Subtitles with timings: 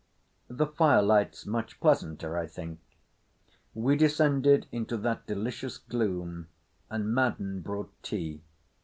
[0.47, 2.79] "The firelight's much pleasanter, I think."
[3.75, 6.47] We descended into that delicious gloom
[6.89, 8.41] and Madden brought tea.